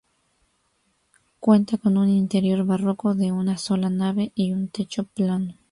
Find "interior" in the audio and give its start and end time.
2.09-2.65